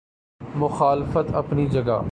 مخالفت 0.55 1.35
اپنی 1.35 1.65
جگہ۔ 1.65 2.01